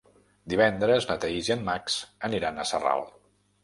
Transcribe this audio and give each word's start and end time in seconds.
Divendres 0.53 1.07
na 1.11 1.19
Thaís 1.25 1.53
i 1.53 1.57
en 1.59 1.63
Max 1.71 2.01
aniran 2.31 2.63
a 2.67 2.71
Sarral. 2.75 3.11